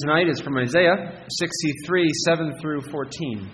[0.00, 3.48] tonight is from Isaiah 63 7 through 14.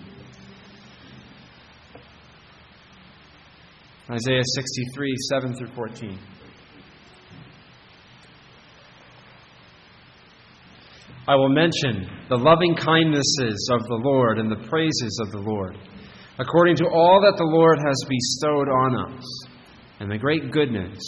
[4.09, 6.19] Isaiah 63 7 through 14.
[11.27, 15.77] I will mention the loving kindnesses of the Lord and the praises of the Lord,
[16.39, 19.43] according to all that the Lord has bestowed on us,
[19.99, 20.99] and the great goodness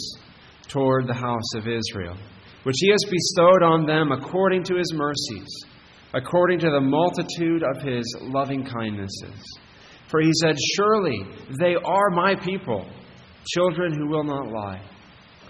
[0.68, 2.16] toward the house of Israel
[2.64, 5.48] which he has bestowed on them according to his mercies,
[6.14, 9.58] according to the multitude of his loving kindnesses.
[10.08, 11.18] For he said, Surely
[11.60, 12.86] they are my people,
[13.54, 14.82] children who will not lie.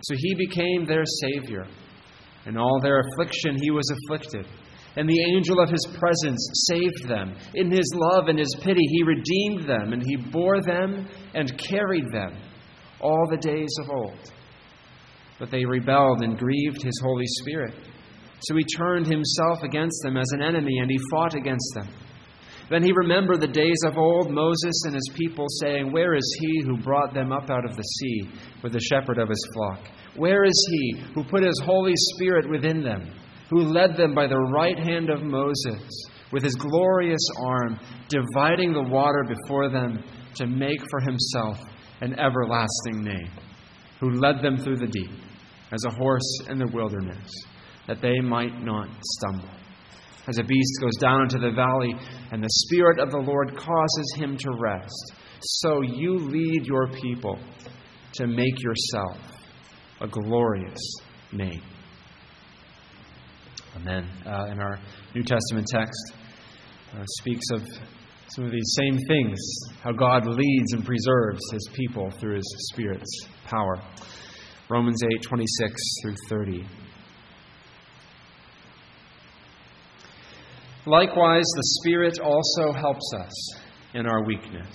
[0.02, 1.66] So he became their Savior.
[2.46, 4.46] In all their affliction he was afflicted.
[4.96, 7.34] And the angel of his presence saved them.
[7.54, 12.12] In his love and his pity he redeemed them, and he bore them and carried
[12.12, 12.36] them
[13.00, 14.32] all the days of old.
[15.44, 17.74] But they rebelled and grieved his Holy Spirit.
[18.48, 21.86] So he turned himself against them as an enemy, and he fought against them.
[22.70, 26.62] Then he remembered the days of old, Moses and his people, saying, Where is he
[26.62, 28.30] who brought them up out of the sea
[28.62, 29.80] with the shepherd of his flock?
[30.16, 33.12] Where is he who put his Holy Spirit within them,
[33.50, 38.88] who led them by the right hand of Moses, with his glorious arm, dividing the
[38.88, 40.02] water before them
[40.36, 41.58] to make for himself
[42.00, 43.30] an everlasting name?
[44.00, 45.10] who led them through the deep
[45.74, 47.28] as a horse in the wilderness,
[47.86, 49.50] that they might not stumble.
[50.26, 51.94] As a beast goes down into the valley,
[52.32, 57.38] and the Spirit of the Lord causes him to rest, so you lead your people
[58.14, 59.18] to make yourself
[60.00, 60.80] a glorious
[61.32, 61.62] name.
[63.76, 64.08] Amen.
[64.24, 64.78] Uh, in our
[65.14, 66.14] New Testament text,
[66.94, 67.62] uh, speaks of
[68.28, 69.38] some of these same things
[69.82, 73.82] how God leads and preserves his people through his Spirit's power.
[74.70, 76.66] Romans 8 26 through 30.
[80.86, 83.54] Likewise, the Spirit also helps us
[83.94, 84.74] in our weakness.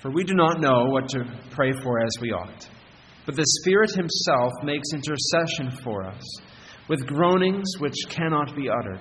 [0.00, 2.68] For we do not know what to pray for as we ought.
[3.24, 6.22] But the Spirit Himself makes intercession for us
[6.88, 9.00] with groanings which cannot be uttered.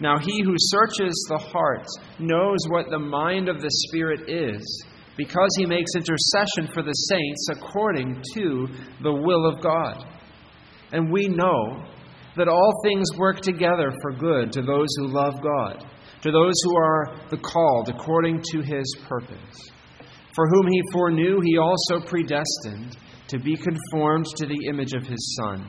[0.00, 1.86] Now, He who searches the heart
[2.18, 4.84] knows what the mind of the Spirit is
[5.16, 8.68] because he makes intercession for the saints according to
[9.02, 10.04] the will of God.
[10.92, 11.84] And we know
[12.36, 15.84] that all things work together for good to those who love God,
[16.22, 19.70] to those who are the called according to his purpose.
[20.34, 22.96] For whom he foreknew, he also predestined
[23.28, 25.66] to be conformed to the image of his Son,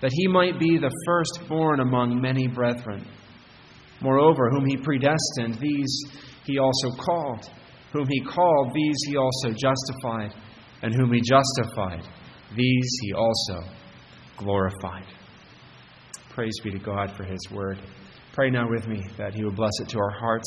[0.00, 3.06] that he might be the firstborn among many brethren.
[4.00, 6.02] Moreover, whom he predestined, these
[6.44, 7.50] he also called.
[7.92, 10.34] Whom he called, these he also justified.
[10.82, 12.02] And whom he justified,
[12.56, 13.70] these he also
[14.38, 15.04] glorified.
[16.30, 17.78] Praise be to God for his word.
[18.32, 20.46] Pray now with me that he would bless it to our hearts.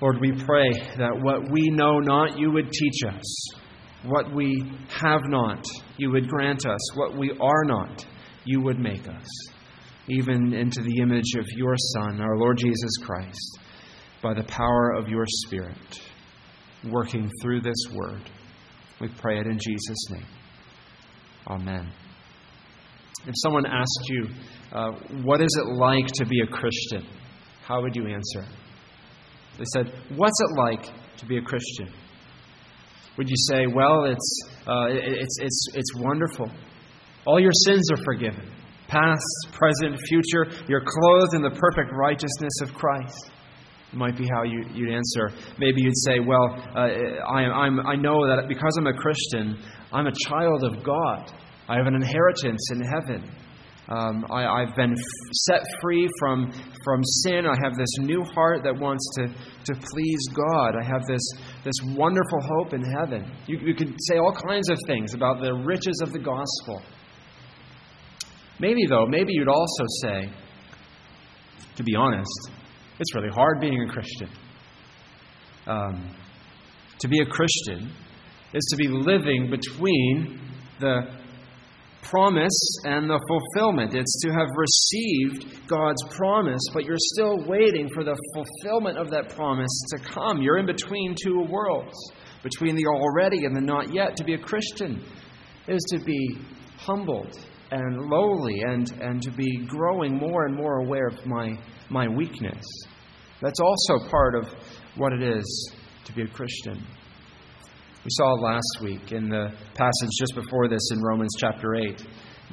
[0.00, 3.50] Lord, we pray that what we know not, you would teach us.
[4.04, 5.66] What we have not,
[5.96, 6.96] you would grant us.
[6.96, 8.06] What we are not,
[8.44, 9.26] you would make us.
[10.08, 13.58] Even into the image of your Son, our Lord Jesus Christ,
[14.22, 16.00] by the power of your Spirit
[16.88, 18.22] working through this word.
[19.00, 20.26] We pray it in Jesus' name.
[21.48, 21.90] Amen.
[23.26, 24.28] If someone asked you,
[24.72, 24.92] uh,
[25.22, 27.06] What is it like to be a Christian?
[27.62, 28.46] How would you answer?
[29.58, 31.92] They said, What's it like to be a Christian?
[33.18, 36.50] Would you say, Well, it's, uh, it's, it's, it's wonderful.
[37.26, 38.50] All your sins are forgiven
[38.88, 40.46] past, present, future.
[40.66, 43.30] You're clothed in the perfect righteousness of Christ
[43.92, 45.30] might be how you, would answer.
[45.58, 49.58] Maybe you'd say, Well, uh, I, I'm, I know that because I'm a Christian,
[49.92, 51.32] I'm a child of God.
[51.68, 53.30] I have an inheritance in heaven.
[53.88, 56.52] Um, I, have been f- set free from,
[56.84, 57.44] from sin.
[57.44, 60.76] I have this new heart that wants to, to please God.
[60.80, 61.22] I have this,
[61.64, 63.28] this wonderful hope in heaven.
[63.48, 66.82] You, you could say all kinds of things about the riches of the gospel.
[68.60, 70.30] Maybe, though, maybe you'd also say,
[71.74, 72.50] to be honest,
[73.00, 74.28] it's really hard being a Christian.
[75.66, 76.14] Um,
[76.98, 77.90] to be a Christian
[78.52, 80.38] is to be living between
[80.80, 81.20] the
[82.02, 83.94] promise and the fulfillment.
[83.94, 89.34] It's to have received God's promise, but you're still waiting for the fulfillment of that
[89.34, 90.42] promise to come.
[90.42, 91.94] You're in between two worlds,
[92.42, 94.16] between the already and the not yet.
[94.16, 95.02] To be a Christian
[95.68, 96.36] is to be
[96.76, 97.38] humbled
[97.70, 101.56] and lowly and, and to be growing more and more aware of my,
[101.88, 102.64] my weakness.
[103.40, 104.48] That's also part of
[104.96, 105.72] what it is
[106.04, 106.84] to be a Christian.
[108.04, 112.06] We saw last week in the passage just before this in Romans chapter 8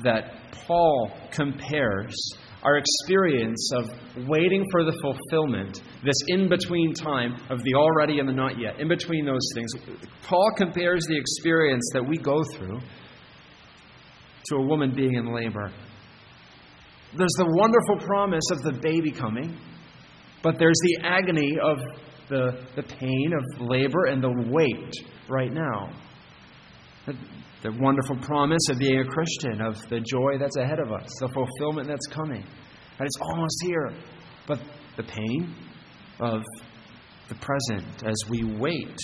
[0.04, 2.16] that Paul compares
[2.64, 3.90] our experience of
[4.28, 8.80] waiting for the fulfillment, this in between time of the already and the not yet,
[8.80, 9.72] in between those things,
[10.24, 12.80] Paul compares the experience that we go through
[14.48, 15.72] to a woman being in labor.
[17.18, 19.58] There's the wonderful promise of the baby coming,
[20.44, 21.78] but there's the agony of
[22.30, 24.94] the, the pain of labor and the wait
[25.30, 25.90] right now.
[27.06, 27.14] The,
[27.64, 31.30] the wonderful promise of being a Christian, of the joy that's ahead of us, the
[31.30, 32.44] fulfillment that's coming.
[33.00, 33.94] And it's almost here.
[34.48, 34.60] But
[34.96, 35.56] the pain
[36.20, 36.44] of
[37.30, 38.98] the present as we wait.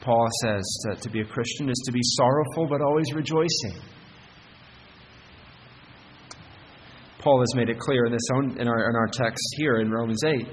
[0.00, 0.64] Paul says
[1.02, 3.80] to be a Christian is to be sorrowful but always rejoicing.
[7.18, 9.90] Paul has made it clear in, this own, in, our, in our text here in
[9.90, 10.46] Romans 8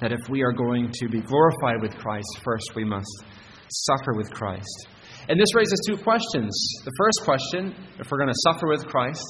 [0.00, 3.24] that if we are going to be glorified with Christ, first we must
[3.70, 4.88] suffer with Christ.
[5.28, 6.52] And this raises two questions.
[6.84, 9.24] The first question, if we're going to suffer with Christ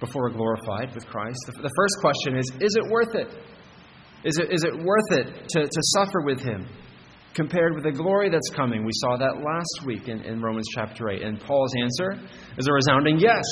[0.00, 3.28] before we're glorified with Christ, the, the first question is is it worth it?
[4.24, 6.66] Is it, is it worth it to, to suffer with Him
[7.34, 8.84] compared with the glory that's coming?
[8.84, 11.22] We saw that last week in, in Romans chapter 8.
[11.22, 12.18] And Paul's answer
[12.56, 13.44] is a resounding yes.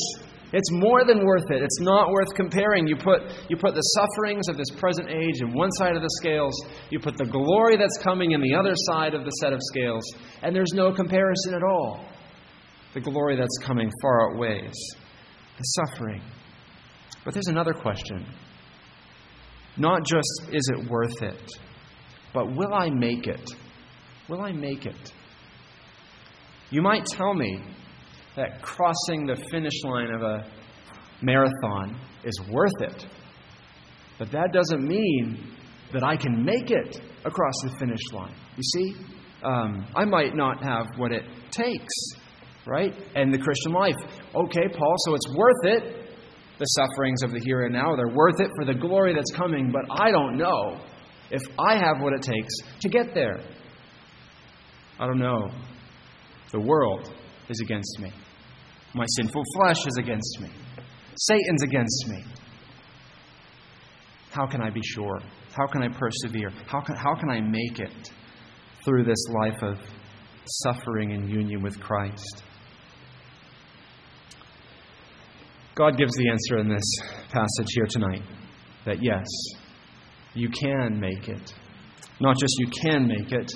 [0.52, 1.62] It's more than worth it.
[1.62, 2.86] It's not worth comparing.
[2.86, 6.10] You put, you put the sufferings of this present age in one side of the
[6.20, 6.54] scales,
[6.90, 10.04] you put the glory that's coming in the other side of the set of scales,
[10.42, 12.04] and there's no comparison at all.
[12.94, 14.74] The glory that's coming far outweighs
[15.58, 16.22] the suffering.
[17.24, 18.26] But there's another question.
[19.76, 21.50] Not just is it worth it,
[22.34, 23.50] but will I make it?
[24.28, 25.12] Will I make it?
[26.70, 27.62] You might tell me
[28.36, 30.46] that crossing the finish line of a
[31.20, 33.06] marathon is worth it.
[34.18, 35.56] But that doesn't mean
[35.92, 38.34] that I can make it across the finish line.
[38.56, 38.94] You see,
[39.42, 41.92] um, I might not have what it takes,
[42.66, 42.94] right?
[43.14, 43.96] And the Christian life.
[44.34, 45.98] Okay, Paul, so it's worth it.
[46.58, 49.72] The sufferings of the here and now, they're worth it for the glory that's coming,
[49.72, 50.80] but I don't know
[51.30, 53.40] if I have what it takes to get there.
[55.00, 55.50] I don't know.
[56.52, 57.12] The world
[57.48, 58.12] is against me.
[58.94, 60.50] My sinful flesh is against me.
[61.16, 62.24] Satan's against me.
[64.30, 65.20] How can I be sure?
[65.52, 66.50] How can I persevere?
[66.66, 68.10] How can, how can I make it
[68.84, 69.78] through this life of
[70.46, 72.42] suffering in union with Christ?
[75.74, 76.84] God gives the answer in this
[77.30, 78.22] passage here tonight
[78.84, 79.26] that yes,
[80.34, 81.54] you can make it.
[82.20, 83.52] Not just you can make it,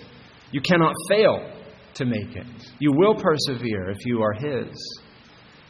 [0.51, 1.53] you cannot fail
[1.95, 2.47] to make it.
[2.79, 5.03] You will persevere if you are His.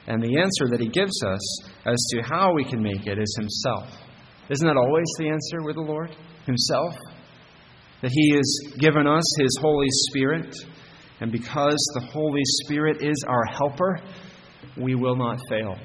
[0.06, 3.37] And the answer that He gives us as to how we can make it is
[3.38, 3.91] Himself.
[4.50, 6.14] Isn't that always the answer with the Lord?
[6.47, 6.94] Himself?
[8.03, 10.55] That He has given us His Holy Spirit,
[11.20, 14.00] and because the Holy Spirit is our helper,
[14.81, 15.76] we will not fail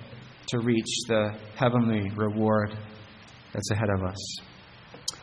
[0.50, 2.78] to reach the heavenly reward
[3.54, 4.42] that's ahead of us.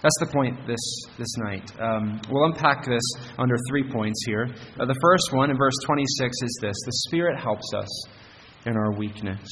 [0.03, 0.79] That's the point this,
[1.19, 1.73] this night.
[1.81, 3.03] Um, we'll unpack this
[3.37, 4.49] under three points here.
[4.79, 7.89] Uh, the first one, in verse 26, is this The Spirit helps us
[8.69, 9.49] in our weakness.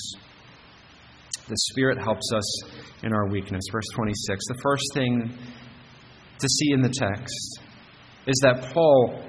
[1.48, 2.62] The Spirit helps us
[3.02, 3.62] in our weakness.
[3.72, 4.44] Verse 26.
[4.48, 5.38] The first thing
[6.38, 7.60] to see in the text
[8.26, 9.22] is that Paul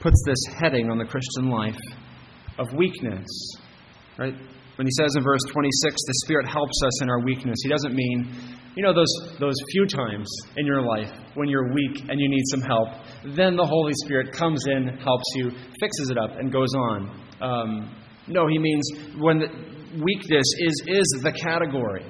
[0.00, 1.78] puts this heading on the Christian life
[2.58, 3.26] of weakness.
[4.18, 4.34] Right?
[4.76, 7.94] When he says in verse 26, the Spirit helps us in our weakness, he doesn't
[7.94, 8.34] mean,
[8.76, 12.44] you know, those, those few times in your life when you're weak and you need
[12.46, 12.88] some help,
[13.36, 15.50] then the Holy Spirit comes in, helps you,
[15.80, 17.26] fixes it up, and goes on.
[17.40, 17.96] Um,
[18.30, 19.40] no, he means when
[20.02, 22.04] weakness is, is the category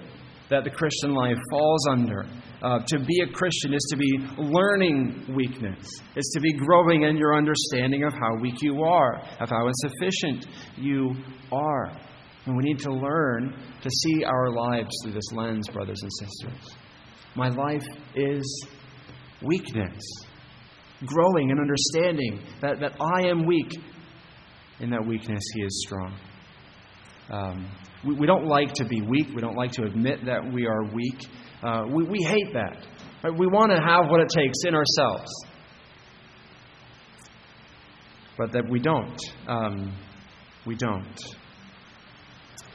[0.51, 2.27] that the Christian life falls under.
[2.63, 7.17] Uh, to be a Christian is to be learning weakness, is to be growing in
[7.17, 10.47] your understanding of how weak you are, of how insufficient
[10.77, 11.15] you
[11.51, 11.91] are.
[12.45, 16.77] And we need to learn to see our lives through this lens, brothers and sisters.
[17.35, 18.67] My life is
[19.43, 20.03] weakness.
[21.07, 23.73] Growing and understanding that, that I am weak
[24.81, 26.15] in that weakness, He is strong.
[27.31, 27.71] Um,
[28.05, 29.29] we, we, don't like to be weak.
[29.35, 31.27] We don't like to admit that we are weak.
[31.63, 32.87] Uh, we, we hate that.
[33.23, 33.39] Right?
[33.39, 35.31] We want to have what it takes in ourselves.
[38.37, 39.21] But that we don't.
[39.47, 39.95] Um,
[40.67, 41.21] we don't.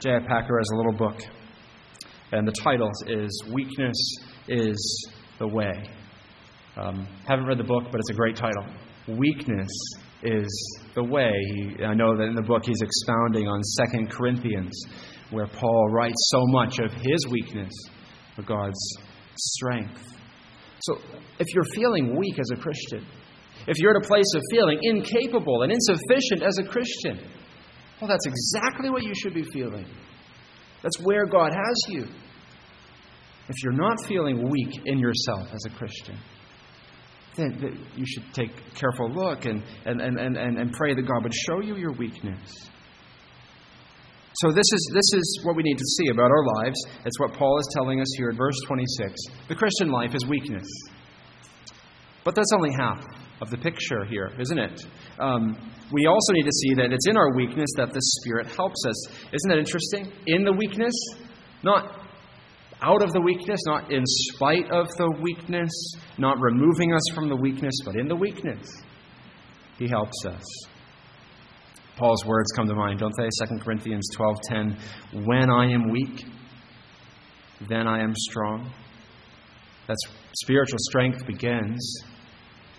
[0.00, 0.20] J.I.
[0.20, 1.20] Packer has a little book,
[2.32, 3.96] and the title is Weakness
[4.48, 5.72] is the Way.
[6.76, 8.64] Um, haven't read the book, but it's a great title.
[9.08, 9.68] Weakness
[10.26, 11.32] is the way.
[11.84, 14.72] I know that in the book he's expounding on Second Corinthians,
[15.30, 17.72] where Paul writes so much of his weakness
[18.34, 18.78] for God's
[19.38, 20.02] strength.
[20.80, 20.98] So
[21.38, 23.06] if you're feeling weak as a Christian,
[23.66, 27.18] if you're at a place of feeling incapable and insufficient as a Christian,
[28.00, 29.86] well, that's exactly what you should be feeling.
[30.82, 32.06] That's where God has you.
[33.48, 36.18] if you're not feeling weak in yourself as a Christian,
[37.36, 41.22] then you should take a careful look and, and, and, and, and pray that God
[41.22, 42.68] would show you your weakness.
[44.42, 46.76] So this is this is what we need to see about our lives.
[47.06, 49.14] It's what Paul is telling us here in verse 26.
[49.48, 50.68] The Christian life is weakness.
[52.22, 53.02] But that's only half
[53.40, 54.84] of the picture here, isn't it?
[55.18, 55.56] Um,
[55.90, 59.08] we also need to see that it's in our weakness that the Spirit helps us.
[59.32, 60.12] Isn't that interesting?
[60.26, 60.92] In the weakness,
[61.62, 62.05] not
[62.82, 65.72] out of the weakness, not in spite of the weakness,
[66.18, 68.82] not removing us from the weakness, but in the weakness,
[69.78, 70.44] He helps us.
[71.96, 73.28] Paul's words come to mind, don't they?
[73.46, 74.76] 2 Corinthians 12:10,
[75.24, 76.26] "When I am weak,
[77.68, 78.70] then I am strong."
[79.86, 80.02] That's
[80.42, 82.04] spiritual strength begins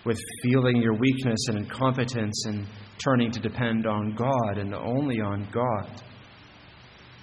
[0.04, 2.66] with feeling your weakness and incompetence and
[3.04, 5.90] turning to depend on God and only on God.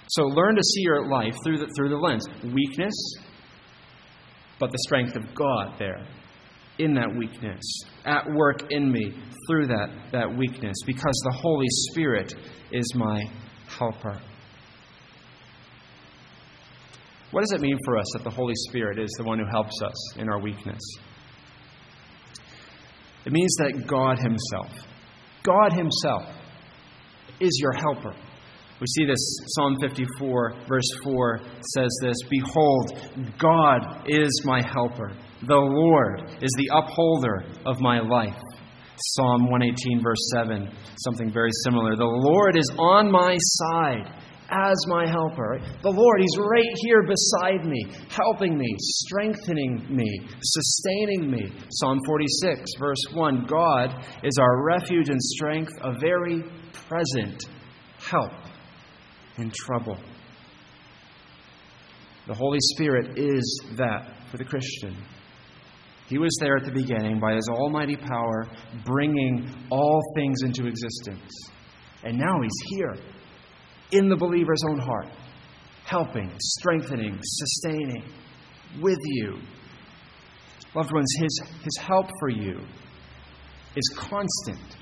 [0.08, 2.94] So learn to see your life through the, through the lens weakness,
[4.60, 6.06] but the strength of God there
[6.78, 7.62] in that weakness,
[8.04, 9.14] at work in me
[9.48, 12.34] through that, that weakness, because the Holy Spirit
[12.70, 13.22] is my
[13.66, 14.20] helper.
[17.30, 19.82] What does it mean for us that the Holy Spirit is the one who helps
[19.82, 20.80] us in our weakness?
[23.24, 24.86] It means that God Himself,
[25.42, 26.22] God Himself,
[27.40, 28.14] is your helper.
[28.78, 31.40] We see this, Psalm 54, verse 4
[31.74, 32.92] says this Behold,
[33.38, 35.12] God is my helper.
[35.46, 38.36] The Lord is the upholder of my life.
[38.98, 40.70] Psalm 118, verse 7,
[41.04, 41.96] something very similar.
[41.96, 44.12] The Lord is on my side
[44.50, 45.58] as my helper.
[45.82, 51.50] The Lord, He's right here beside me, helping me, strengthening me, sustaining me.
[51.70, 56.42] Psalm 46, verse 1 God is our refuge and strength, a very
[56.72, 57.46] present
[57.98, 58.32] help
[59.38, 59.98] in trouble.
[62.26, 64.96] The Holy Spirit is that for the Christian.
[66.08, 68.46] He was there at the beginning by His almighty power,
[68.84, 71.30] bringing all things into existence.
[72.04, 72.96] And now He's here
[73.92, 75.08] in the believer's own heart,
[75.84, 78.04] helping, strengthening, sustaining
[78.80, 79.38] with you.
[80.74, 82.60] Loved ones, His, his help for you
[83.76, 84.76] is constant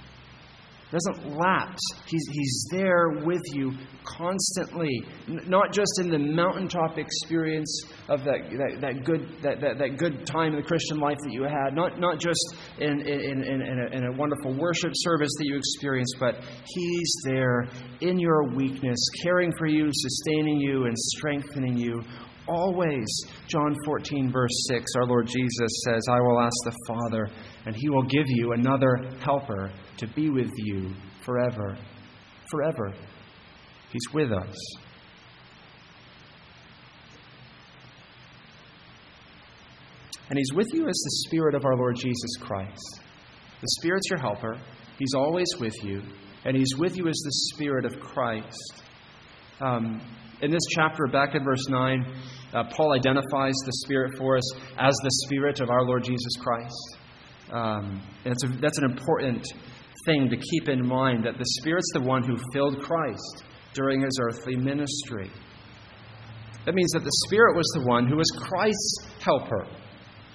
[0.95, 1.83] doesn't lapse.
[2.07, 3.73] He's, he's there with you
[4.05, 9.99] constantly, not just in the mountaintop experience of that, that, that, good, that, that, that
[9.99, 13.63] good time in the Christian life that you had, not, not just in, in, in,
[13.63, 16.37] in, a, in a wonderful worship service that you experienced, but
[16.67, 17.67] He's there
[18.01, 22.03] in your weakness, caring for you, sustaining you, and strengthening you
[22.49, 23.07] always.
[23.49, 27.29] John 14, verse 6, our Lord Jesus says, I will ask the Father,
[27.67, 30.93] and he will give you another helper to be with you
[31.25, 31.77] forever.
[32.51, 32.95] Forever.
[33.91, 34.57] He's with us.
[40.31, 43.01] And He's with you as the Spirit of our Lord Jesus Christ.
[43.61, 44.59] The Spirit's your helper,
[44.99, 46.03] He's always with you,
[46.45, 48.83] and He's with you as the Spirit of Christ.
[49.61, 50.01] Um,
[50.45, 52.07] in this chapter, back in verse 9,
[52.53, 56.99] uh, Paul identifies the Spirit for us as the Spirit of our Lord Jesus Christ.
[57.51, 59.47] Um, that's, a, that's an important
[60.05, 64.19] thing to keep in mind that the Spirit's the one who filled Christ during his
[64.21, 65.31] earthly ministry.
[66.67, 69.67] That means that the Spirit was the one who was Christ's helper.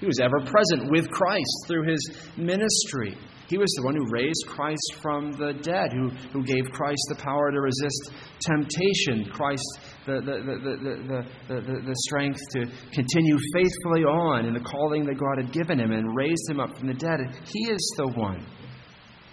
[0.00, 3.16] He was ever present with Christ through his ministry.
[3.48, 7.16] He was the one who raised Christ from the dead, who, who gave Christ the
[7.16, 14.04] power to resist temptation, Christ the, the, the, the, the, the strength to continue faithfully
[14.04, 16.94] on in the calling that God had given him and raised him up from the
[16.94, 17.18] dead.
[17.44, 18.46] He is the one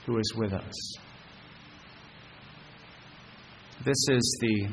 [0.05, 0.97] who is with us.
[3.85, 4.67] This is the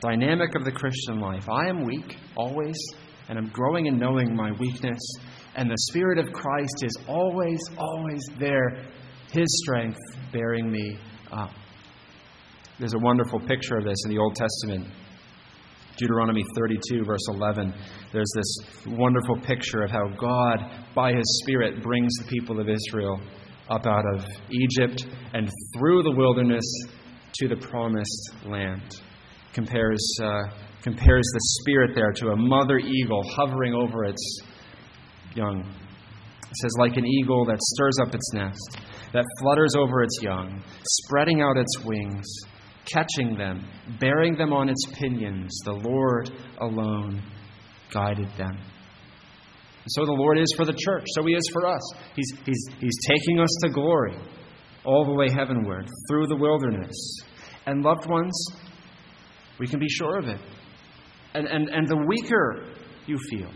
[0.00, 1.48] dynamic of the Christian life.
[1.48, 2.74] I am weak, always,
[3.28, 5.00] and I'm growing in knowing my weakness
[5.56, 8.84] and the Spirit of Christ is always, always there,
[9.32, 9.98] His strength
[10.32, 10.98] bearing me
[11.32, 11.50] up.
[12.78, 14.86] There's a wonderful picture of this in the Old Testament.
[15.96, 17.74] Deuteronomy 32, verse 11.
[18.12, 23.20] There's this wonderful picture of how God, by His Spirit, brings the people of Israel
[23.68, 26.64] up out of Egypt and through the wilderness
[27.34, 29.00] to the promised land.
[29.52, 30.44] Compares, uh,
[30.82, 34.40] compares the Spirit there to a mother eagle hovering over its
[35.34, 35.60] young.
[35.60, 38.78] It says, like an eagle that stirs up its nest,
[39.12, 42.26] that flutters over its young, spreading out its wings,
[42.86, 43.64] catching them,
[44.00, 45.50] bearing them on its pinions.
[45.64, 47.22] The Lord alone
[47.92, 48.58] guided them.
[49.88, 51.92] so the Lord is for the church, so He is for us.
[52.14, 54.16] He's, he's, he's taking us to glory
[54.84, 57.20] all the way heavenward through the wilderness.
[57.66, 58.32] And loved ones,
[59.58, 60.40] we can be sure of it.
[61.34, 62.66] And, and, and the weaker
[63.06, 63.50] you feel,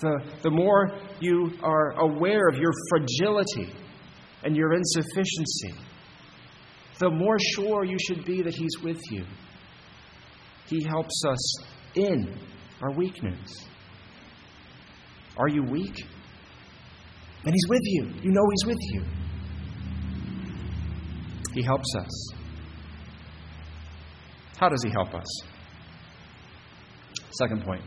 [0.00, 3.72] the, the more you are aware of your fragility
[4.44, 5.74] and your insufficiency,
[7.00, 9.24] the more sure you should be that He's with you.
[10.66, 11.56] He helps us
[11.94, 12.38] in
[12.82, 13.66] our weakness.
[15.36, 15.96] Are you weak?
[17.44, 18.04] And He's with you.
[18.22, 19.04] You know He's with you.
[21.54, 22.34] He helps us.
[24.58, 25.53] How does He help us?
[27.38, 27.82] Second point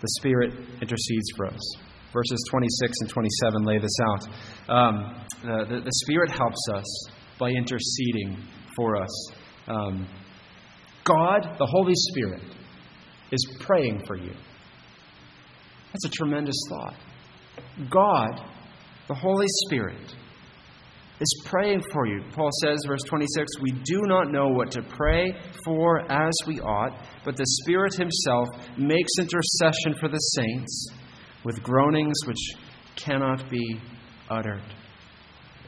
[0.00, 1.76] the Spirit intercedes for us.
[2.12, 4.24] Verses 26 and 27 lay this out.
[4.68, 8.42] Um, the, the, the, Spirit helps us by interceding
[8.74, 9.32] for us.
[9.68, 10.08] Um,
[11.04, 12.42] God, the Holy Spirit,
[13.30, 14.32] is praying for you.
[15.92, 16.96] That's a tremendous thought.
[17.90, 18.40] God,
[19.06, 20.14] the Holy Spirit,
[21.20, 22.22] is praying for you.
[22.32, 25.32] Paul says, verse 26, we do not know what to pray
[25.64, 28.48] for as we ought, but the Spirit Himself
[28.78, 30.88] makes intercession for the saints
[31.44, 32.54] with groanings which
[32.96, 33.80] cannot be
[34.30, 34.62] uttered.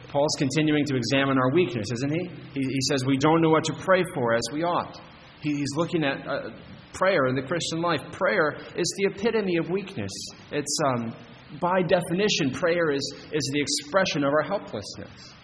[0.08, 2.28] Paul's continuing to examine our weakness, isn't he?
[2.54, 5.00] He, he says we don't know what to pray for as we ought.
[5.40, 6.50] He, he's looking at uh,
[6.92, 8.00] prayer in the Christian life.
[8.12, 10.10] Prayer is the epitome of weakness.
[10.50, 11.14] It's, um,
[11.60, 15.34] by definition, prayer is, is the expression of our helplessness.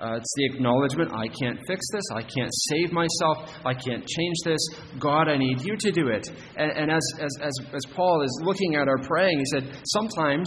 [0.00, 4.36] Uh, it's the acknowledgement I can't fix this, I can't save myself, I can't change
[4.44, 4.60] this.
[5.00, 6.30] God, I need you to do it.
[6.56, 10.46] And, and as, as, as, as Paul is looking at our praying, he said, sometimes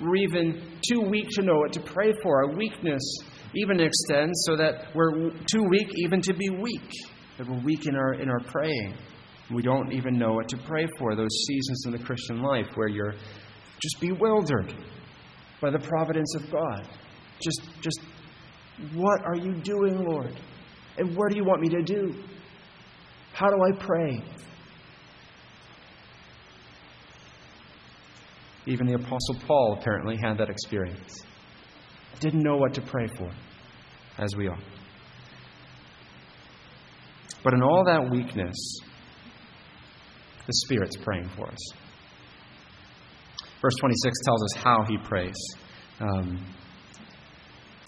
[0.00, 2.44] we're even too weak to know what to pray for.
[2.44, 3.02] Our weakness
[3.54, 6.90] even extends so that we're too weak even to be weak,
[7.38, 8.94] that we're weak in our, in our praying.
[9.54, 11.14] We don't even know what to pray for.
[11.14, 14.74] Those seasons in the Christian life where you're just bewildered
[15.60, 16.88] by the providence of God.
[17.40, 18.00] Just, just
[18.94, 20.38] what are you doing, Lord?
[20.98, 22.14] And what do you want me to do?
[23.32, 24.22] How do I pray?
[28.66, 31.24] Even the Apostle Paul apparently had that experience.
[32.20, 33.30] Didn't know what to pray for,
[34.18, 34.62] as we ought.
[37.42, 38.54] But in all that weakness,
[40.46, 41.72] the Spirit's praying for us.
[43.60, 45.36] Verse 26 tells us how he prays.
[46.00, 46.44] Um,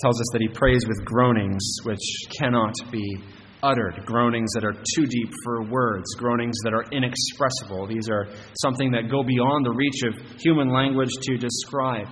[0.00, 2.04] tells us that he prays with groanings which
[2.38, 3.18] cannot be
[3.62, 7.86] uttered, groanings that are too deep for words, groanings that are inexpressible.
[7.86, 8.28] These are
[8.60, 12.06] something that go beyond the reach of human language to describe.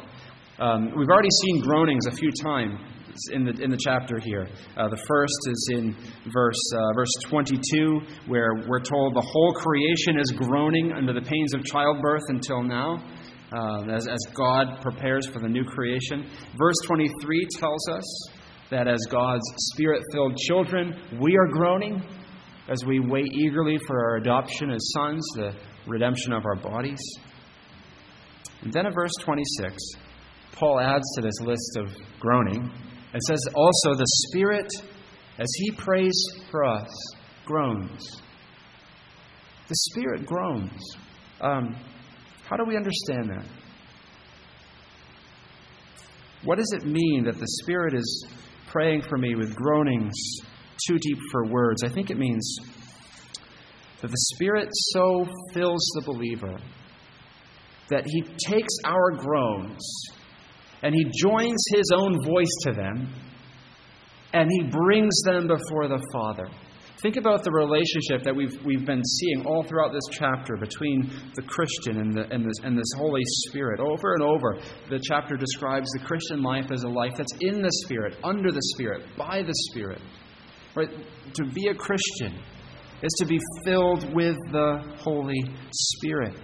[0.59, 2.79] Um, we've already seen groanings a few times
[3.33, 4.49] in the, in the chapter here.
[4.77, 5.95] Uh, the first is in
[6.33, 11.53] verse, uh, verse 22, where we're told the whole creation is groaning under the pains
[11.53, 13.03] of childbirth until now
[13.53, 16.29] uh, as, as God prepares for the new creation.
[16.57, 18.31] Verse 23 tells us
[18.71, 22.03] that as God's spirit filled children, we are groaning
[22.69, 25.55] as we wait eagerly for our adoption as sons, the
[25.87, 27.01] redemption of our bodies.
[28.63, 29.77] And then in verse 26,
[30.53, 32.71] Paul adds to this list of groaning
[33.13, 34.73] and says also the Spirit,
[35.39, 36.15] as he prays
[36.51, 36.89] for us,
[37.45, 38.23] groans.
[39.69, 40.81] The Spirit groans.
[41.41, 41.77] Um,
[42.53, 43.47] how do we understand that?
[46.45, 48.27] What does it mean that the Spirit is
[48.67, 50.13] praying for me with groanings
[50.87, 51.83] too deep for words?
[51.83, 52.59] I think it means
[54.03, 56.59] that the Spirit so fills the believer
[57.89, 60.05] that he takes our groans
[60.83, 63.15] and he joins his own voice to them
[64.35, 66.49] and he brings them before the Father.
[67.03, 71.43] Think about the relationship that we've, we've been seeing all throughout this chapter between the
[71.43, 73.81] Christian and, the, and, this, and this Holy Spirit.
[73.81, 74.57] Over and over,
[74.89, 78.63] the chapter describes the Christian life as a life that's in the Spirit, under the
[78.77, 80.01] Spirit, by the Spirit.
[80.77, 80.91] Right?
[81.35, 82.39] To be a Christian
[83.03, 86.39] is to be filled with the Holy Spirit.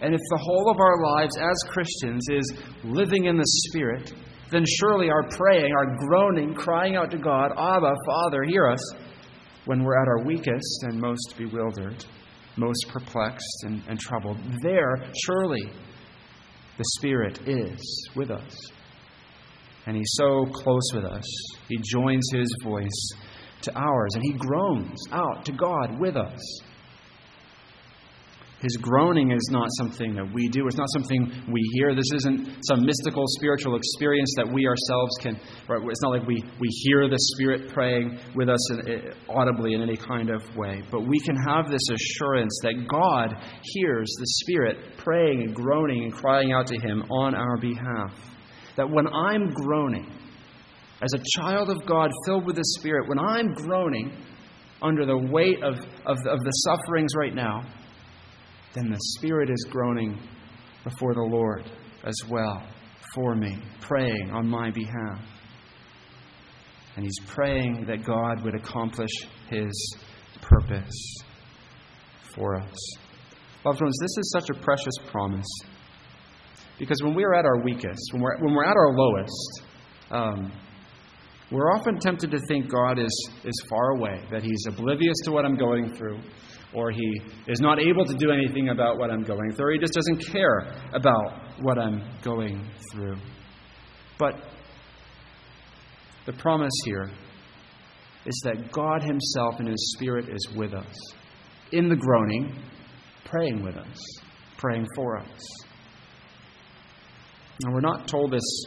[0.00, 4.14] And if the whole of our lives as Christians is living in the Spirit,
[4.50, 8.80] then surely our praying, our groaning, crying out to God, Abba, Father, hear us,
[9.64, 12.04] when we're at our weakest and most bewildered,
[12.56, 15.70] most perplexed and, and troubled, there, surely,
[16.78, 18.56] the Spirit is with us.
[19.86, 21.24] And He's so close with us,
[21.68, 23.12] He joins His voice
[23.62, 26.40] to ours, and He groans out to God with us.
[28.62, 30.68] His groaning is not something that we do.
[30.68, 31.96] It's not something we hear.
[31.96, 35.34] This isn't some mystical spiritual experience that we ourselves can.
[35.68, 35.82] Right?
[35.90, 39.82] It's not like we, we hear the Spirit praying with us in, in, audibly in
[39.82, 40.80] any kind of way.
[40.92, 46.12] But we can have this assurance that God hears the Spirit praying and groaning and
[46.12, 48.14] crying out to Him on our behalf.
[48.76, 50.06] That when I'm groaning,
[51.02, 54.16] as a child of God filled with the Spirit, when I'm groaning
[54.80, 57.62] under the weight of, of, of the sufferings right now,
[58.74, 60.18] then the Spirit is groaning
[60.84, 61.64] before the Lord
[62.04, 62.66] as well
[63.14, 65.20] for me, praying on my behalf.
[66.96, 69.10] And he's praying that God would accomplish
[69.50, 69.96] his
[70.40, 71.16] purpose
[72.34, 72.96] for us.
[73.64, 75.46] Loved ones, this is such a precious promise.
[76.78, 79.62] Because when we are at our weakest, when we're, when we're at our lowest,
[80.10, 80.52] um,
[81.50, 85.44] we're often tempted to think God is, is far away, that He's oblivious to what
[85.44, 86.18] I'm going through,
[86.74, 89.78] or He is not able to do anything about what I'm going through, or He
[89.78, 93.16] just doesn't care about what I'm going through.
[94.18, 94.34] But
[96.26, 97.10] the promise here
[98.24, 100.94] is that God Himself and His Spirit is with us
[101.72, 102.54] in the groaning,
[103.24, 103.98] praying with us,
[104.58, 105.46] praying for us.
[107.64, 108.64] Now, we're not told this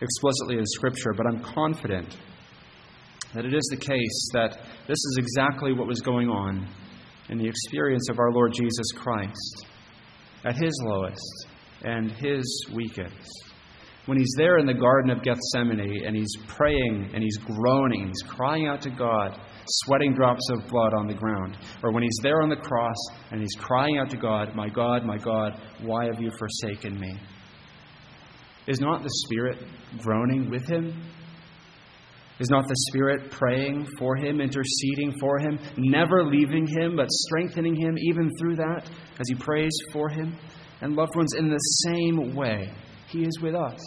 [0.00, 2.16] explicitly in Scripture, but I'm confident
[3.34, 6.68] that it is the case that this is exactly what was going on
[7.32, 9.66] in the experience of our Lord Jesus Christ
[10.44, 11.46] at his lowest
[11.82, 13.44] and his weakest.
[14.04, 18.28] When he's there in the Garden of Gethsemane and he's praying and he's groaning, he's
[18.28, 21.56] crying out to God, sweating drops of blood on the ground.
[21.82, 22.96] Or when he's there on the cross
[23.30, 27.18] and he's crying out to God, My God, my God, why have you forsaken me?
[28.66, 29.56] Is not the Spirit
[30.02, 31.02] groaning with him?
[32.38, 37.76] Is not the Spirit praying for him, interceding for him, never leaving him, but strengthening
[37.76, 38.90] him even through that
[39.20, 40.36] as he prays for him?
[40.80, 42.72] And loved ones, in the same way,
[43.08, 43.80] he is with us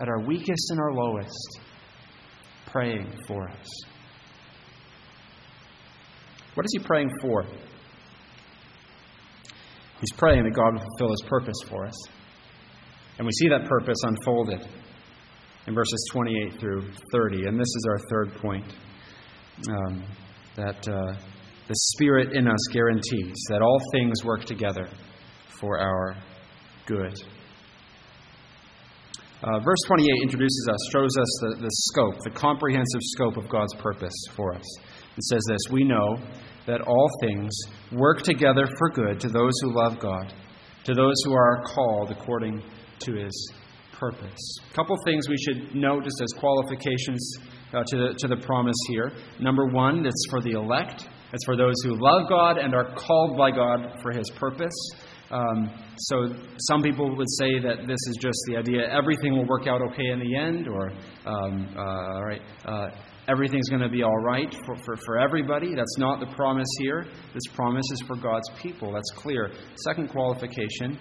[0.00, 1.60] at our weakest and our lowest,
[2.66, 3.66] praying for us.
[6.54, 7.44] What is he praying for?
[10.00, 11.94] He's praying that God will fulfill his purpose for us.
[13.18, 14.66] And we see that purpose unfolded
[15.68, 17.46] in verses 28 through 30.
[17.46, 18.64] And this is our third point
[19.68, 20.02] um,
[20.56, 21.12] that uh,
[21.68, 24.88] the Spirit in us guarantees that all things work together
[25.60, 26.16] for our
[26.86, 27.22] good.
[29.42, 33.74] Uh, verse 28 introduces us, shows us the, the scope, the comprehensive scope of God's
[33.74, 34.78] purpose for us.
[35.18, 36.16] It says this We know
[36.66, 37.52] that all things
[37.92, 40.32] work together for good to those who love God,
[40.84, 42.62] to those who are called according
[43.00, 43.52] to his
[43.98, 44.58] purpose.
[44.70, 47.36] A couple things we should note just as qualifications
[47.72, 49.12] uh, to, the, to the promise here.
[49.40, 53.36] Number one, it's for the elect, it's for those who love God and are called
[53.36, 54.74] by God for his purpose.
[55.30, 56.34] Um, so
[56.70, 60.06] some people would say that this is just the idea everything will work out okay
[60.06, 60.90] in the end, or
[61.26, 62.88] um, uh, all right, uh,
[63.28, 65.74] everything's going to be all right for, for, for everybody.
[65.74, 67.04] That's not the promise here.
[67.34, 68.90] This promise is for God's people.
[68.90, 69.52] That's clear.
[69.84, 70.98] Second qualification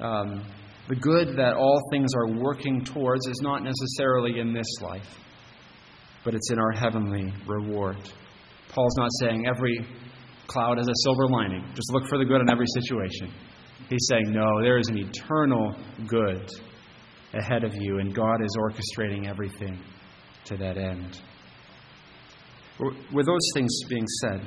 [0.00, 0.42] um,
[0.88, 5.18] the good that all things are working towards is not necessarily in this life,
[6.24, 7.96] but it's in our heavenly reward.
[8.68, 9.84] Paul's not saying every
[10.46, 11.64] cloud has a silver lining.
[11.74, 13.32] Just look for the good in every situation.
[13.88, 15.74] He's saying, no, there is an eternal
[16.06, 16.48] good
[17.34, 19.78] ahead of you, and God is orchestrating everything
[20.44, 21.20] to that end.
[23.12, 24.40] With those things being said,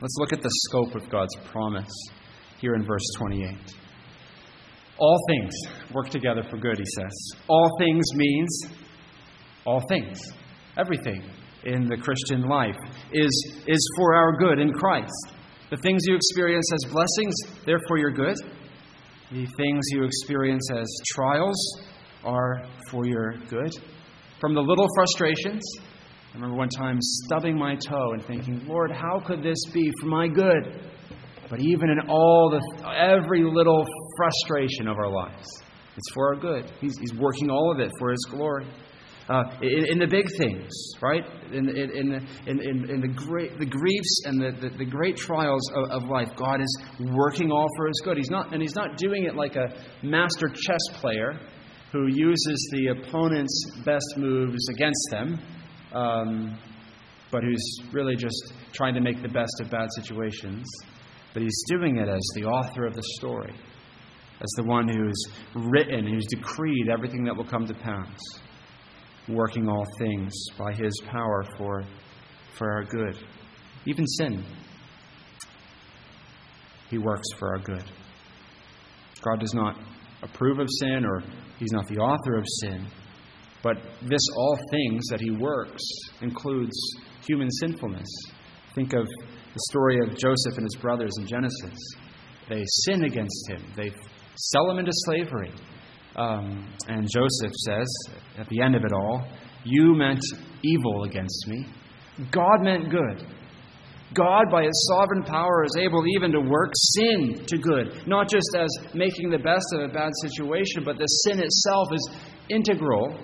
[0.00, 1.92] let's look at the scope of God's promise
[2.60, 3.56] here in verse 28.
[4.98, 5.54] All things
[5.92, 7.42] work together for good, he says.
[7.48, 8.66] All things means
[9.64, 10.20] all things.
[10.76, 11.22] Everything
[11.64, 12.76] in the Christian life
[13.12, 15.34] is, is for our good in Christ.
[15.70, 17.34] The things you experience as blessings,
[17.66, 18.36] they're for your good.
[19.30, 21.82] The things you experience as trials
[22.24, 23.70] are for your good.
[24.40, 25.62] From the little frustrations,
[26.30, 30.06] I remember one time stubbing my toe and thinking, Lord, how could this be for
[30.06, 30.80] my good?
[31.50, 33.86] But even in all the every little
[34.18, 35.46] frustration of our lives,
[35.96, 36.70] it's for our good.
[36.80, 38.66] He's, he's working all of it for His glory.
[39.28, 40.70] Uh, in, in, the big things,
[41.02, 41.22] right?
[41.52, 42.14] In, in,
[42.46, 46.30] in, in, the, great, the griefs and the, the, the great trials of, of, life,
[46.34, 48.16] God is working all for His good.
[48.16, 49.66] He's not, and He's not doing it like a
[50.02, 51.38] master chess player
[51.92, 55.38] who uses the opponent's best moves against them,
[55.92, 56.58] um,
[57.30, 60.64] but who's really just trying to make the best of bad situations.
[61.34, 63.54] But He's doing it as the author of the story,
[64.40, 65.24] as the one who's
[65.54, 68.18] written, who's decreed everything that will come to pass
[69.28, 71.84] working all things by his power for,
[72.54, 73.16] for our good.
[73.84, 74.44] Even sin,
[76.90, 77.84] he works for our good.
[79.22, 79.76] God does not
[80.22, 81.22] approve of sin, or
[81.58, 82.86] he's not the author of sin,
[83.62, 85.82] but this all things that he works
[86.22, 86.76] includes
[87.26, 88.08] human sinfulness.
[88.74, 91.78] Think of the story of Joseph and his brothers in Genesis.
[92.48, 93.92] They sin against him, they
[94.38, 95.52] sell him into slavery.
[96.16, 97.86] Um, and Joseph says,
[98.38, 99.28] at the end of it all,
[99.64, 100.22] You meant
[100.62, 101.66] evil against me.
[102.30, 103.26] God meant good.
[104.14, 108.48] God, by His sovereign power, is able even to work sin to good, not just
[108.56, 112.10] as making the best of a bad situation, but the sin itself is
[112.48, 113.18] integral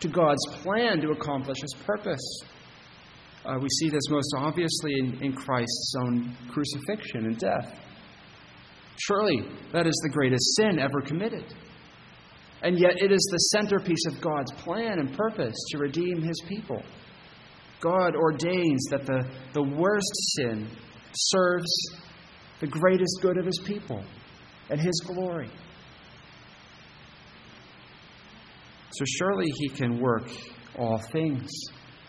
[0.00, 2.40] to God's plan to accomplish His purpose.
[3.44, 7.80] Uh, we see this most obviously in, in Christ's own crucifixion and death.
[9.06, 11.44] Surely that is the greatest sin ever committed.
[12.62, 16.82] And yet it is the centerpiece of God's plan and purpose to redeem His people.
[17.80, 20.68] God ordains that the, the worst sin
[21.14, 21.70] serves
[22.60, 24.02] the greatest good of His people
[24.70, 25.50] and His glory.
[28.90, 30.28] So surely He can work
[30.76, 31.48] all things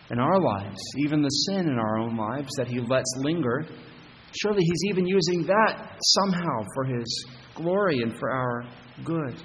[0.09, 3.67] in our lives, even the sin in our own lives that He lets linger.
[4.33, 8.63] Surely He's even using that somehow for His glory and for our
[9.03, 9.41] good.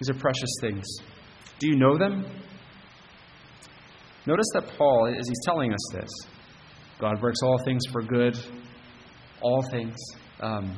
[0.00, 0.84] These are precious things.
[1.60, 2.24] Do you know them?
[4.26, 6.10] Notice that Paul, as he's telling us this,
[7.00, 8.36] God works all things for good,
[9.40, 9.96] all things.
[10.40, 10.76] Um,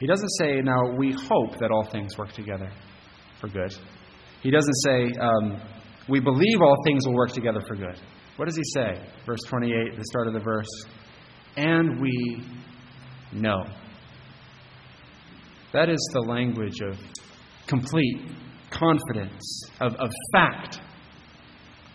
[0.00, 2.70] he doesn't say, now we hope that all things work together
[3.40, 3.74] for good.
[4.42, 5.60] He doesn't say, um,
[6.08, 7.98] we believe all things will work together for good.
[8.38, 9.04] What does he say?
[9.26, 10.68] Verse 28, the start of the verse.
[11.56, 12.44] And we
[13.32, 13.64] know.
[15.72, 16.96] That is the language of
[17.66, 18.30] complete
[18.70, 20.80] confidence, of, of fact.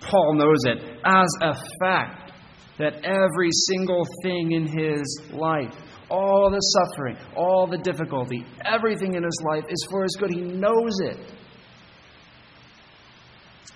[0.01, 2.33] Paul knows it as a fact
[2.77, 5.73] that every single thing in his life,
[6.09, 10.29] all the suffering, all the difficulty, everything in his life is for his good.
[10.29, 11.17] He knows it.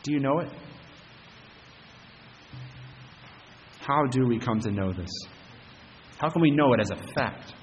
[0.04, 0.50] Do you know it?
[3.88, 5.10] How do we come to know this?
[6.18, 7.54] How can we know it as a fact?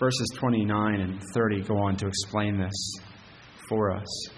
[0.00, 2.96] Verses 29 and 30 go on to explain this
[3.68, 4.28] for us.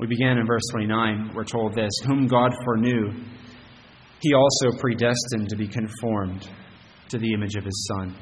[0.00, 1.32] We begin in verse 29.
[1.34, 3.12] We're told this Whom God foreknew,
[4.20, 6.48] he also predestined to be conformed
[7.10, 8.16] to the image of his Son,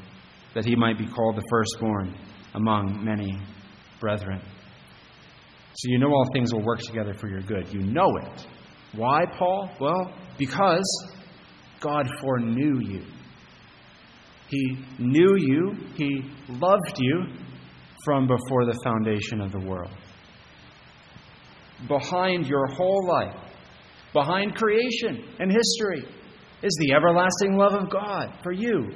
[0.57, 2.19] that he might be called the firstborn
[2.55, 3.39] among many
[4.01, 4.41] brethren.
[4.41, 7.73] So you know all things will work together for your good.
[7.73, 8.47] You know it.
[8.95, 9.71] Why, Paul?
[9.81, 11.13] Well, because
[11.81, 13.05] God foreknew you.
[14.49, 17.25] He knew you, He loved you
[18.05, 19.91] from before the foundation of the world.
[21.89, 23.35] Behind your whole life,
[24.13, 26.07] behind creation and history,
[26.63, 28.91] is the everlasting love of God for you.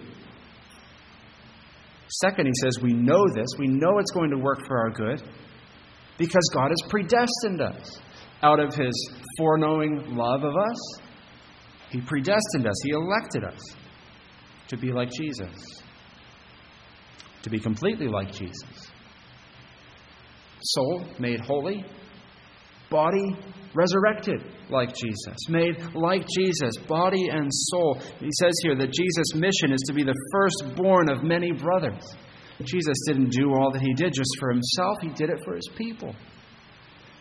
[2.20, 3.48] Second, he says, we know this.
[3.59, 5.22] We know it's going to work for our good
[6.18, 7.98] because God has predestined us.
[8.46, 8.94] Out of his
[9.37, 11.00] foreknowing love of us,
[11.90, 13.59] he predestined us, he elected us
[14.68, 15.82] to be like Jesus,
[17.42, 18.92] to be completely like Jesus.
[20.62, 21.85] Soul made holy,
[22.88, 23.37] body
[23.74, 27.98] resurrected like Jesus, made like Jesus, body and soul.
[28.20, 32.14] He says here that Jesus' mission is to be the firstborn of many brothers.
[32.62, 35.68] Jesus didn't do all that he did just for himself, he did it for his
[35.76, 36.14] people.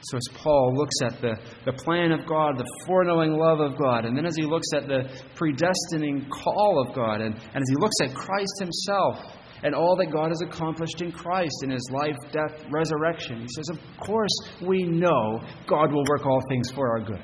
[0.05, 1.33] So, as Paul looks at the,
[1.65, 4.87] the plan of God, the foreknowing love of God, and then as he looks at
[4.87, 9.17] the predestining call of God, and, and as he looks at Christ himself
[9.63, 13.69] and all that God has accomplished in Christ in his life, death, resurrection, he says,
[13.69, 17.23] Of course, we know God will work all things for our good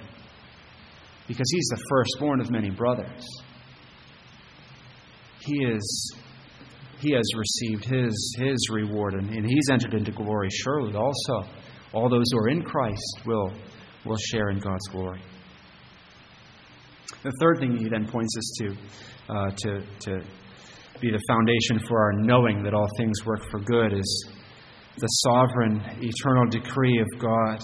[1.28, 3.24] because he's the firstborn of many brothers.
[5.42, 6.16] He is
[7.02, 11.50] he has received his, his reward and, and he's entered into glory surely also.
[11.94, 13.52] All those who are in Christ will,
[14.06, 15.22] will share in God's glory.
[17.24, 20.22] The third thing he then points us to, uh, to, to
[21.02, 24.30] be the foundation for our knowing that all things work for good, is
[24.98, 27.60] the sovereign, eternal decree of God,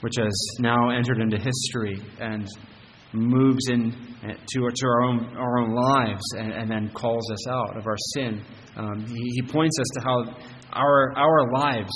[0.00, 2.48] which has now entered into history and
[3.12, 7.76] moves in to, to our, own, our own lives and, and then calls us out
[7.76, 8.42] of our sin.
[8.76, 10.24] Um, he, he points us to how
[10.72, 11.90] our, our lives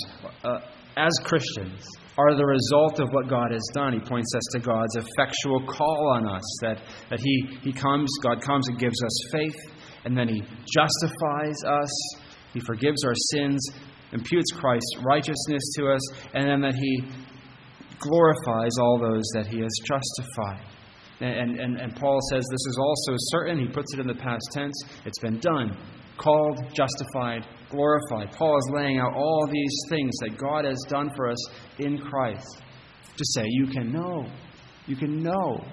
[0.44, 0.60] uh,
[0.96, 1.84] as Christians
[2.16, 3.92] are the result of what God has done.
[3.92, 8.40] He points us to God's effectual call on us that, that he, he comes, God
[8.40, 12.16] comes and gives us faith, and then He justifies us,
[12.52, 13.66] He forgives our sins,
[14.12, 16.00] imputes Christ's righteousness to us,
[16.34, 17.04] and then that He
[17.98, 20.66] glorifies all those that He has justified.
[21.20, 23.58] And, and, and Paul says this is also certain.
[23.58, 24.74] He puts it in the past tense.
[25.06, 25.76] It's been done,
[26.18, 28.34] called, justified, glorified.
[28.36, 31.46] Paul is laying out all these things that God has done for us
[31.78, 32.62] in Christ
[33.16, 34.26] to say, you can know.
[34.86, 35.64] You can know.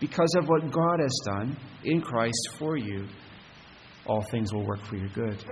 [0.00, 3.06] Because of what God has done in Christ for you,
[4.06, 5.44] all things will work for your good.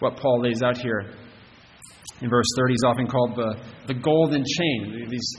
[0.00, 1.14] What Paul lays out here
[2.20, 5.06] in verse 30 is often called the, the golden chain.
[5.08, 5.36] These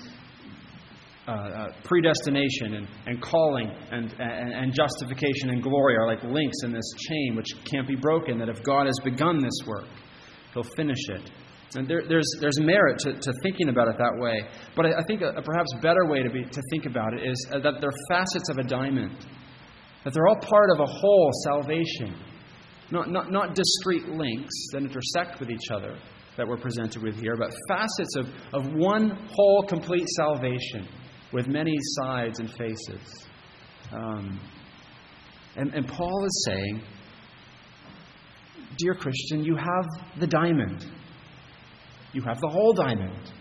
[1.27, 6.57] uh, uh, predestination and, and calling and, and, and justification and glory are like links
[6.63, 8.37] in this chain which can't be broken.
[8.37, 9.89] That if God has begun this work,
[10.53, 11.29] He'll finish it.
[11.75, 14.41] And there, there's, there's merit to, to thinking about it that way.
[14.75, 17.29] But I, I think a, a, perhaps better way to, be, to think about it
[17.29, 19.25] is that they're facets of a diamond,
[20.05, 22.15] that they're all part of a whole salvation,
[22.89, 25.97] not, not, not discrete links that intersect with each other
[26.37, 30.87] that we're presented with here, but facets of, of one whole complete salvation
[31.33, 33.27] with many sides and faces.
[33.91, 34.39] Um,
[35.55, 36.81] and, and Paul is saying,
[38.77, 39.85] Dear Christian, you have
[40.19, 40.85] the diamond.
[42.13, 43.31] You have the whole diamond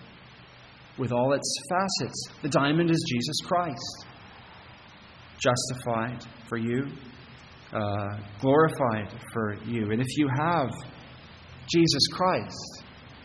[0.99, 2.29] with all its facets.
[2.43, 4.07] The diamond is Jesus Christ,
[5.39, 6.87] justified for you,
[7.73, 9.91] uh, glorified for you.
[9.91, 10.71] And if you have
[11.71, 12.85] Jesus Christ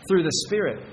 [0.09, 0.85] through the Spirit,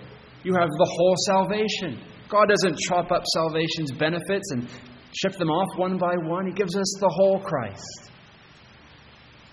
[0.44, 2.00] you have the whole salvation.
[2.29, 4.69] God doesn't chop up salvation's benefits and
[5.12, 8.09] ship them off one by one, He gives us the whole Christ.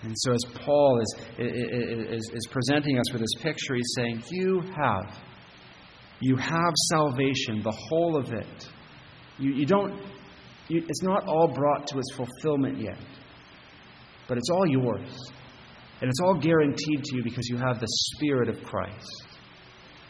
[0.02, 4.62] And so, as Paul is, is, is presenting us with this picture, he's saying, You
[4.76, 5.18] have.
[6.20, 8.68] You have salvation, the whole of it.
[9.38, 10.00] You, you don't,
[10.68, 12.98] you, it's not all brought to its fulfillment yet,
[14.28, 15.32] but it's all yours.
[16.00, 19.26] And it's all guaranteed to you because you have the Spirit of Christ,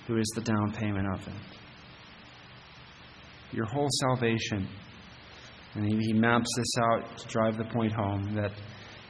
[0.06, 1.34] who is the down payment of it.
[3.52, 4.68] Your whole salvation.
[5.74, 8.52] And he, maps this out to drive the point home that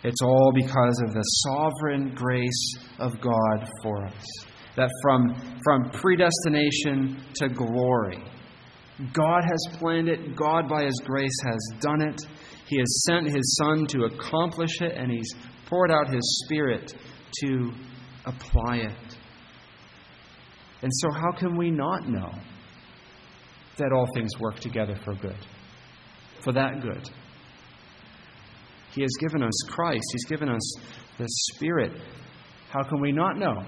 [0.02, 4.24] it's all because of the sovereign grace of God for us.
[4.76, 8.22] That from, from predestination to glory,
[9.12, 10.36] God has planned it.
[10.36, 12.20] God, by His grace, has done it.
[12.66, 15.34] He has sent His Son to accomplish it, and He's
[15.66, 16.94] poured out His Spirit
[17.42, 17.72] to
[18.24, 19.16] apply it.
[20.82, 22.32] And so, how can we not know
[23.78, 25.36] that all things work together for good?
[26.42, 27.10] For that good.
[28.94, 30.74] He has given us Christ, He's given us
[31.18, 31.92] the Spirit.
[32.70, 33.62] How can we not know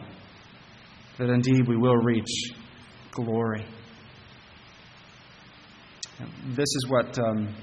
[1.19, 2.31] that indeed we will reach
[3.13, 3.65] glory?
[6.47, 7.55] This is what, um,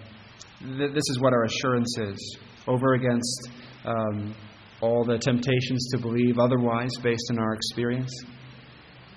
[0.59, 3.49] th- this is what our assurance is over against
[3.85, 4.35] um,
[4.81, 8.11] all the temptations to believe otherwise based on our experience.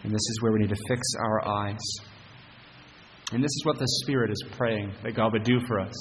[0.02, 1.78] And this is where we need to fix our eyes.
[3.32, 5.94] And this is what the Spirit is praying that God would do for us.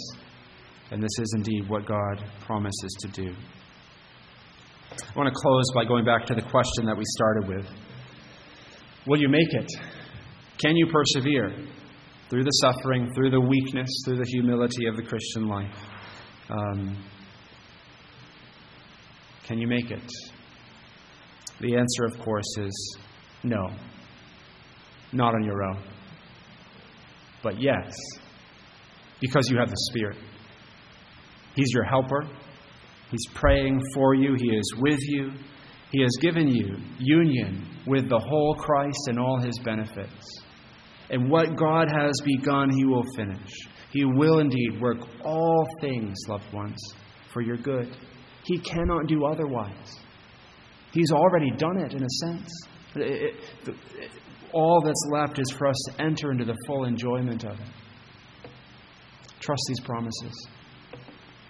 [0.91, 3.35] And this is indeed what God promises to do.
[4.91, 7.67] I want to close by going back to the question that we started with
[9.05, 9.71] Will you make it?
[10.57, 11.53] Can you persevere
[12.29, 15.75] through the suffering, through the weakness, through the humility of the Christian life?
[16.49, 16.97] Um,
[19.45, 20.11] can you make it?
[21.61, 22.97] The answer, of course, is
[23.43, 23.67] no.
[25.13, 25.81] Not on your own.
[27.47, 27.97] But yes,
[29.21, 30.17] because you have the Spirit.
[31.55, 32.27] He's your helper.
[33.09, 34.35] He's praying for you.
[34.37, 35.31] He is with you.
[35.93, 40.43] He has given you union with the whole Christ and all his benefits.
[41.09, 43.53] And what God has begun, he will finish.
[43.93, 46.77] He will indeed work all things, loved ones,
[47.31, 47.95] for your good.
[48.43, 49.95] He cannot do otherwise.
[50.91, 52.51] He's already done it in a sense.
[52.95, 54.11] It, it, it,
[54.53, 57.67] all that's left is for us to enter into the full enjoyment of it.
[59.39, 60.47] Trust these promises.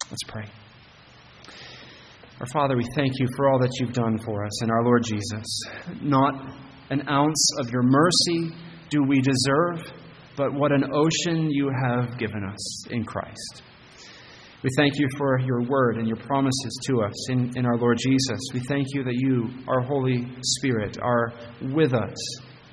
[0.10, 0.46] Let's pray.
[2.40, 5.04] Our Father, we thank you for all that you've done for us in our Lord
[5.04, 5.62] Jesus.
[6.02, 6.36] Not
[6.90, 8.56] an ounce of your mercy
[8.90, 9.92] do we deserve,
[10.36, 13.64] but what an ocean you have given us in Christ.
[14.64, 17.98] We thank you for your word and your promises to us in, in our Lord
[17.98, 18.40] Jesus.
[18.54, 22.16] We thank you that you, our Holy Spirit, are with us,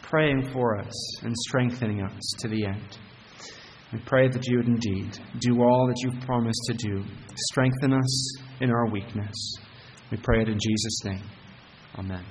[0.09, 2.99] praying for us and strengthening us to the end.
[3.93, 7.05] We pray that you would indeed do all that you've promised to do.
[7.51, 9.35] Strengthen us in our weakness.
[10.11, 11.23] We pray it in Jesus' name.
[11.99, 12.25] Amen.